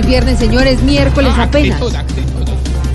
¿Cuál 0.00 0.08
viernes, 0.12 0.38
señores? 0.38 0.82
Miércoles 0.82 1.30
Ah, 1.36 1.42
apenas. 1.42 1.72
actitud, 1.78 1.94
actitud. 1.94 2.48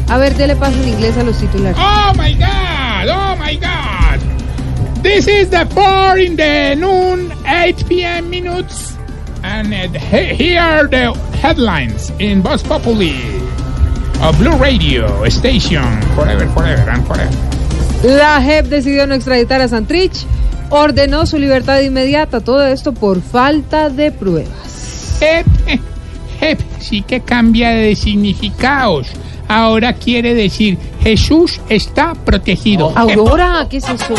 A 0.09 0.17
ver, 0.17 0.35
dele 0.35 0.55
paso 0.55 0.75
en 0.81 0.89
inglés 0.89 1.15
a 1.17 1.23
los 1.23 1.37
titulares. 1.37 1.77
Oh 1.79 2.13
my 2.17 2.33
God! 2.33 3.09
Oh 3.09 3.35
my 3.37 3.55
God! 3.57 5.03
This 5.03 5.27
is 5.27 5.49
the 5.51 5.67
4 5.67 6.17
in 6.17 6.35
the 6.35 6.75
noon, 6.75 7.31
8 7.45 7.85
p.m. 7.87 8.29
minutes. 8.31 8.95
And 9.43 9.71
uh, 9.71 9.99
he- 9.99 10.33
here 10.33 10.59
are 10.59 10.87
the 10.87 11.13
headlines 11.43 12.11
in 12.17 12.41
Voz 12.41 12.63
Populi. 12.63 13.13
A 14.21 14.31
Blue 14.31 14.55
Radio 14.57 15.29
Station. 15.29 16.01
Forever, 16.15 16.47
forever, 16.55 16.89
and 16.89 17.05
forever. 17.05 17.37
La 18.03 18.41
JEP 18.41 18.65
decidió 18.65 19.05
no 19.05 19.13
extraditar 19.13 19.61
a 19.61 19.67
Santrich, 19.67 20.25
ordenó 20.71 21.27
su 21.27 21.37
libertad 21.37 21.81
inmediata. 21.81 22.41
Todo 22.41 22.65
esto 22.65 22.93
por 22.93 23.21
falta 23.21 23.91
de 23.91 24.11
pruebas. 24.11 25.19
Sí 26.79 27.01
que 27.01 27.21
cambia 27.21 27.71
de 27.71 27.95
significados. 27.95 29.07
Ahora 29.47 29.93
quiere 29.93 30.33
decir 30.33 30.77
Jesús 31.01 31.61
está 31.69 32.13
protegido. 32.13 32.91
Aurora, 32.95 33.67
¿qué 33.69 33.77
es 33.77 33.87
eso? 33.87 34.15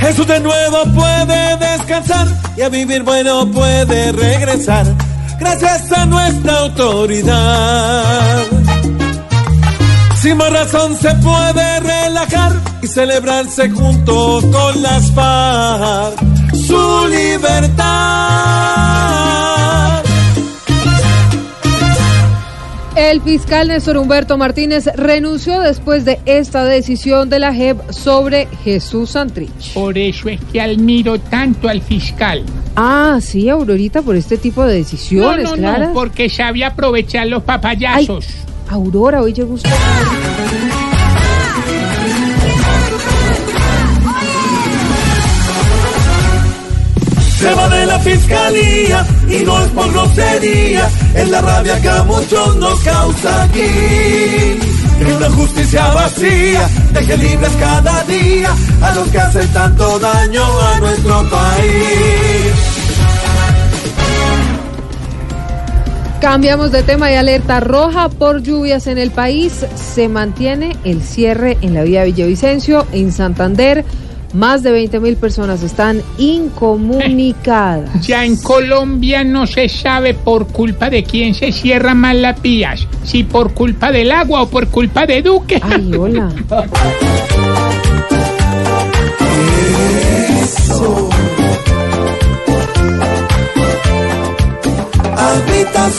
Jesús 0.00 0.26
de 0.26 0.40
nuevo 0.40 0.84
puede 0.94 1.56
descansar 1.56 2.26
y 2.56 2.62
a 2.62 2.68
vivir 2.68 3.02
bueno 3.02 3.50
puede 3.50 4.12
regresar. 4.12 4.86
Gracias 5.38 5.92
a 5.92 6.06
nuestra 6.06 6.58
autoridad. 6.58 8.42
Sin 10.20 10.36
más 10.36 10.52
razón 10.52 10.96
se 10.98 11.14
puede 11.14 11.80
relajar 11.80 12.52
y 12.82 12.86
celebrarse 12.86 13.70
junto 13.70 14.40
con 14.50 14.82
las 14.82 15.10
FARC. 15.12 16.49
Su 16.70 17.08
libertad. 17.08 17.86
El 22.96 23.20
fiscal 23.22 23.66
Néstor 23.68 23.96
Humberto 23.96 24.36
Martínez 24.38 24.86
renunció 24.94 25.58
después 25.60 26.04
de 26.04 26.20
esta 26.26 26.64
decisión 26.64 27.28
de 27.28 27.40
la 27.40 27.52
JEP 27.52 27.90
sobre 27.90 28.46
Jesús 28.62 29.10
Santrich. 29.10 29.72
Por 29.74 29.98
eso 29.98 30.28
es 30.28 30.38
que 30.52 30.60
admiro 30.60 31.18
tanto 31.18 31.68
al 31.68 31.82
fiscal. 31.82 32.44
Ah, 32.76 33.18
sí, 33.20 33.48
Aurorita, 33.48 34.02
por 34.02 34.14
este 34.14 34.36
tipo 34.38 34.64
de 34.64 34.74
decisiones, 34.76 35.50
no, 35.50 35.56
Clara. 35.56 35.86
no, 35.88 35.92
porque 35.92 36.28
sabe 36.28 36.64
aprovechar 36.64 37.26
los 37.26 37.40
Ay, 37.40 37.46
papayazos. 37.46 38.26
Aurora, 38.68 39.22
hoy 39.22 39.32
llegó 39.32 39.54
usted. 39.54 39.70
Fiscalía 48.00 49.06
y 49.28 49.44
no 49.44 49.64
es 49.64 49.70
por 49.70 49.90
grosería, 49.92 50.88
es 51.14 51.28
la 51.28 51.40
rabia 51.40 51.80
que 51.80 51.88
a 51.88 52.02
muchos 52.04 52.56
nos 52.56 52.80
causa 52.80 53.44
aquí. 53.44 54.58
Que 54.98 55.14
una 55.16 55.30
justicia 55.30 55.86
vacía 55.94 56.68
deje 56.92 57.16
libres 57.16 57.52
cada 57.58 58.04
día 58.04 58.50
a 58.82 58.94
los 58.94 59.08
que 59.08 59.18
hacen 59.18 59.48
tanto 59.48 59.98
daño 59.98 60.42
a 60.60 60.80
nuestro 60.80 61.30
país. 61.30 62.80
Cambiamos 66.20 66.70
de 66.70 66.82
tema 66.82 67.10
y 67.10 67.14
alerta 67.14 67.60
roja 67.60 68.10
por 68.10 68.42
lluvias 68.42 68.86
en 68.86 68.98
el 68.98 69.10
país. 69.10 69.64
Se 69.74 70.06
mantiene 70.10 70.76
el 70.84 71.02
cierre 71.02 71.56
en 71.62 71.72
la 71.72 71.82
vía 71.82 72.04
Villavicencio, 72.04 72.86
en 72.92 73.10
Santander. 73.10 73.86
Más 74.32 74.62
de 74.62 74.70
20 74.70 75.00
mil 75.00 75.16
personas 75.16 75.62
están 75.62 76.02
incomunicadas. 76.18 78.06
Ya 78.06 78.24
en 78.24 78.36
Colombia 78.36 79.24
no 79.24 79.46
se 79.46 79.68
sabe 79.68 80.14
por 80.14 80.46
culpa 80.46 80.88
de 80.88 81.02
quién 81.02 81.34
se 81.34 81.52
cierran 81.52 81.98
más 81.98 82.14
las 82.14 82.40
vías, 82.40 82.86
si 83.04 83.24
por 83.24 83.54
culpa 83.54 83.90
del 83.90 84.12
agua 84.12 84.42
o 84.42 84.48
por 84.48 84.68
culpa 84.68 85.06
de 85.06 85.22
Duque. 85.22 85.60
Ay, 85.62 85.92
hola. 85.94 86.30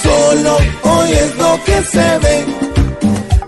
Solo, 0.03 0.58
hoy 0.84 1.12
es 1.12 1.36
lo 1.38 1.59
que 1.66 1.84
se 1.84 2.18
ve. 2.19 2.46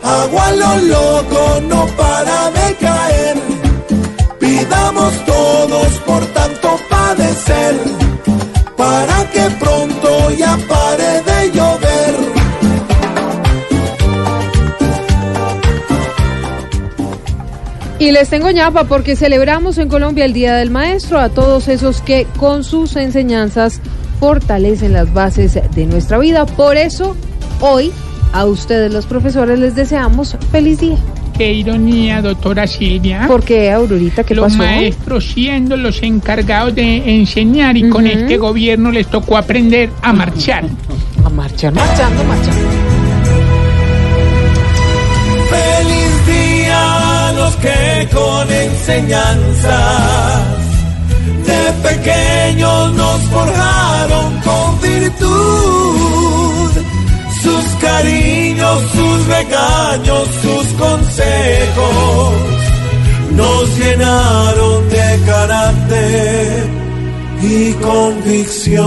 Agua 0.04 0.52
lo 0.52 0.76
loco 0.88 1.62
no 1.70 1.86
para 1.96 2.53
padecer, 7.44 7.76
para 8.78 9.30
que 9.32 9.50
pronto 9.60 10.32
ya 10.38 10.58
pare 10.68 11.22
de 11.24 11.52
llover. 11.52 12.34
Y 18.00 18.12
les 18.12 18.30
tengo 18.30 18.52
ñapa 18.52 18.84
porque 18.86 19.16
celebramos 19.16 19.78
en 19.78 19.88
Colombia 19.88 20.26
el 20.26 20.34
Día 20.34 20.56
del 20.56 20.72
Maestro 20.72 21.20
a 21.20 21.30
todos 21.30 21.70
esos 21.70 22.02
que 22.02 22.28
con 22.38 22.64
sus 22.66 22.98
enseñanzas 22.98 23.80
fortalecen 24.20 24.94
las 24.94 25.14
bases 25.14 25.54
de 25.54 25.86
nuestra 25.86 26.18
vida. 26.18 26.46
Por 26.46 26.76
eso, 26.76 27.16
hoy 27.62 27.94
a 28.34 28.46
ustedes 28.46 28.92
los 28.92 29.06
profesores 29.06 29.60
les 29.60 29.76
deseamos 29.76 30.36
feliz 30.52 30.80
día. 30.80 30.98
Qué 31.38 31.52
ironía, 31.52 32.22
doctora 32.22 32.68
Silvia. 32.68 33.26
Porque 33.28 33.72
Aurorita, 33.72 34.24
¿qué 34.24 34.36
los 34.36 34.46
pasó? 34.46 34.58
maestros 34.58 35.32
siendo 35.34 35.76
los 35.76 36.02
encargados 36.04 36.76
de 36.76 37.16
enseñar 37.16 37.76
y 37.76 37.90
con 37.90 38.06
este 38.06 38.38
gobierno 38.38 38.92
les 38.92 39.08
tocó 39.08 39.38
aprender 39.38 39.90
a 40.02 40.14
marchar. 40.14 40.66
A 41.26 41.30
marchar, 41.30 41.74
marchando, 41.74 42.24
marchando. 42.24 42.62
Feliz 45.50 46.26
día 46.28 47.30
a 47.30 47.34
los 47.34 47.56
que 47.56 48.08
con 48.14 48.52
enseñanzas 48.52 50.42
de 51.48 51.90
pequeños 51.90 52.94
nos 52.94 53.22
forjaron 53.24 54.40
con 54.42 54.63
regaños, 59.98 60.28
sus 60.42 60.68
consejos 60.74 62.34
nos 63.32 63.78
llenaron 63.78 64.90
de 64.90 65.20
carácter 65.26 66.68
y 67.42 67.74
convicción. 67.74 68.84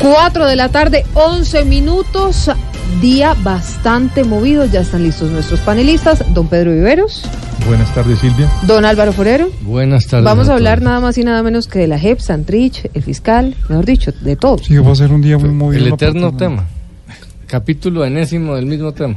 Cuatro 0.00 0.46
de 0.46 0.56
la 0.56 0.68
tarde, 0.68 1.06
11 1.14 1.64
minutos. 1.64 2.50
Día 3.00 3.34
bastante 3.42 4.22
movido. 4.22 4.66
Ya 4.66 4.80
están 4.80 5.02
listos 5.02 5.30
nuestros 5.30 5.60
panelistas. 5.60 6.22
Don 6.34 6.46
Pedro 6.48 6.72
Viveros, 6.72 7.22
Buenas 7.66 7.94
tardes, 7.94 8.18
Silvia. 8.18 8.50
don 8.66 8.84
Álvaro 8.84 9.12
Forero. 9.12 9.48
Buenas 9.62 10.06
tardes. 10.06 10.24
Vamos 10.24 10.48
a 10.48 10.54
hablar 10.54 10.82
nada 10.82 11.00
más 11.00 11.16
y 11.16 11.24
nada 11.24 11.42
menos 11.42 11.66
que 11.66 11.78
de 11.78 11.86
la 11.88 11.98
JEP, 11.98 12.18
Santrich, 12.20 12.90
el 12.92 13.02
fiscal, 13.02 13.54
mejor 13.68 13.86
dicho, 13.86 14.12
de 14.20 14.36
todo. 14.36 14.58
Sí, 14.58 14.76
va 14.76 14.92
a 14.92 14.94
ser 14.94 15.10
un 15.12 15.22
día 15.22 15.38
muy 15.38 15.48
movido. 15.50 15.82
El 15.84 15.88
¿no? 15.90 15.94
eterno 15.94 16.36
tema. 16.36 16.66
Capítulo 17.46 18.04
enésimo 18.04 18.54
del 18.56 18.66
mismo 18.66 18.92
tema. 18.92 19.16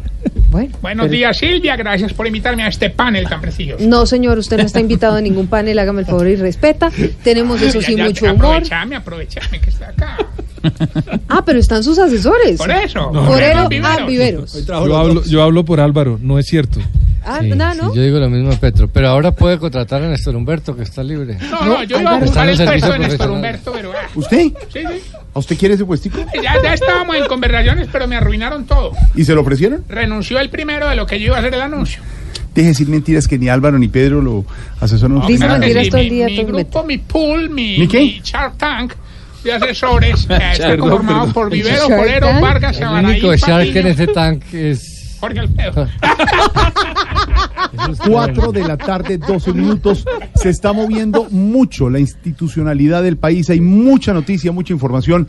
Bueno, 0.49 0.75
Buenos 0.81 1.05
pero- 1.07 1.13
días, 1.17 1.37
Silvia. 1.37 1.75
Gracias 1.75 2.13
por 2.13 2.25
invitarme 2.27 2.63
a 2.63 2.67
este 2.69 2.89
panel 2.89 3.27
tan 3.27 3.41
precioso. 3.41 3.83
No, 3.85 4.05
señor, 4.05 4.37
usted 4.37 4.57
no 4.57 4.63
está 4.63 4.79
invitado 4.79 5.17
a 5.17 5.21
ningún 5.21 5.47
panel, 5.47 5.77
hágame 5.79 6.01
el 6.01 6.05
favor 6.07 6.27
y 6.27 6.35
respeta. 6.35 6.89
Tenemos, 7.23 7.61
eso 7.61 7.81
sí, 7.81 7.93
Ya, 7.93 7.97
ya, 7.97 8.05
mucho 8.05 8.25
humor. 8.25 8.45
Aprovechame, 8.45 8.95
aprovechame 8.95 9.59
que 9.59 9.69
está 9.71 9.89
acá. 9.89 10.17
Ah, 11.27 11.43
pero 11.45 11.59
están 11.59 11.83
sus 11.83 11.97
asesores. 11.99 12.57
Por 12.57 12.71
eso. 12.71 13.11
Forero 13.13 13.67
Viveros. 13.67 13.97
a 14.01 14.05
Viveros. 14.05 14.65
Yo 14.65 14.97
hablo, 14.97 15.23
yo 15.25 15.41
hablo 15.43 15.65
por 15.65 15.79
Álvaro, 15.81 16.17
no 16.21 16.37
es 16.39 16.45
cierto. 16.45 16.79
Ah, 17.29 17.39
Sí, 17.41 17.49
nada, 17.49 17.73
sí, 17.73 17.79
¿no? 17.81 17.93
yo 17.93 18.01
digo 18.01 18.19
lo 18.19 18.29
mismo 18.29 18.51
a 18.51 18.55
Petro, 18.55 18.87
pero 18.87 19.09
ahora 19.09 19.31
puede 19.31 19.57
contratar 19.59 20.01
a 20.01 20.07
Néstor 20.07 20.35
Humberto, 20.35 20.75
que 20.75 20.83
está 20.83 21.03
libre. 21.03 21.37
No, 21.51 21.65
no, 21.65 21.83
yo 21.83 21.99
iba 21.99 22.11
a 22.15 22.19
buscar 22.19 22.47
el 22.49 22.55
puesto 22.57 22.91
de 22.93 22.99
Néstor. 22.99 23.31
Humberto, 23.31 23.71
pero... 23.73 23.91
ah, 23.91 24.07
¿Usted? 24.15 24.39
Sí, 24.39 24.79
sí. 24.79 25.01
¿A 25.33 25.39
usted 25.39 25.57
quiere 25.57 25.75
ese 25.75 25.85
puestico? 25.85 26.19
Ya, 26.41 26.55
ya 26.63 26.73
estábamos 26.73 27.15
en 27.17 27.25
conversaciones, 27.25 27.89
pero 27.91 28.07
me 28.07 28.15
arruinaron 28.15 28.65
todo. 28.65 28.91
¿Y 29.15 29.23
se 29.25 29.35
lo 29.35 29.41
ofrecieron? 29.41 29.83
Renunció 29.89 30.39
el 30.39 30.49
primero 30.49 30.87
de 30.89 30.95
lo 30.95 31.05
que 31.05 31.19
yo 31.19 31.27
iba 31.27 31.35
a 31.35 31.39
hacer 31.39 31.53
el 31.53 31.61
anuncio. 31.61 32.01
Deje 32.55 32.67
de 32.67 32.71
decir 32.71 32.87
mentiras 32.87 33.27
que 33.27 33.37
ni 33.37 33.49
Álvaro 33.49 33.77
ni 33.77 33.87
Pedro 33.87 34.21
lo 34.21 34.45
asesoran. 34.79 35.17
a 35.21 35.27
Dice 35.27 35.33
usted. 35.33 35.45
claro 35.45 35.53
que 35.53 35.59
mentiras 35.67 35.83
sí, 35.85 35.89
todo 35.91 36.01
el 36.01 36.07
mi- 36.09 36.15
día, 36.15 36.25
Mi, 36.27 36.37
el 36.39 36.45
grupo, 36.47 36.83
mi 36.83 36.97
pool, 36.97 37.49
mi, 37.51 37.77
¿Mi 37.79 37.87
qué? 37.87 37.99
mi 37.99 38.21
Shark 38.23 38.57
Tank 38.57 38.93
de 39.43 39.53
asesores 39.53 40.25
eh, 40.29 40.39
está 40.53 40.75
conformado 40.77 41.19
perdón. 41.19 41.33
por 41.33 41.49
Vivero, 41.51 41.87
¿Shark 41.87 41.99
Forero, 42.01 42.27
Tank? 42.27 42.41
Vargas, 42.41 42.79
El 42.81 42.87
único 43.05 43.35
shark 43.35 43.75
en 43.75 43.87
ese 43.87 44.07
tanque 44.07 44.71
es... 44.71 44.96
Jorge 45.19 45.39
Alfredo. 45.39 45.87
es 47.83 47.89
usted. 47.89 48.11
4 48.11 48.51
de 48.51 48.67
la 48.67 48.77
tarde, 48.77 49.17
12 49.17 49.53
minutos. 49.53 50.05
Se 50.35 50.49
está 50.49 50.73
moviendo 50.73 51.27
mucho 51.31 51.89
la 51.89 51.99
institucionalidad 51.99 53.03
del 53.03 53.17
país. 53.17 53.49
Hay 53.49 53.61
mucha 53.61 54.13
noticia, 54.13 54.51
mucha 54.51 54.73
información. 54.73 55.27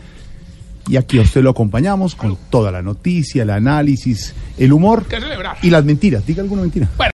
Y 0.89 0.97
aquí 0.97 1.19
a 1.19 1.23
usted 1.23 1.43
lo 1.43 1.51
acompañamos 1.51 2.15
con 2.15 2.39
toda 2.49 2.73
la 2.73 2.81
noticia, 2.81 3.43
el 3.43 3.51
análisis, 3.51 4.35
el 4.57 4.73
humor 4.73 5.05
¿Qué 5.07 5.21
celebrar? 5.21 5.59
y 5.63 5.69
las 5.69 5.85
mentiras. 5.85 6.25
Diga 6.27 6.43
alguna 6.43 6.63
mentira. 6.63 6.89
Bueno. 6.97 7.07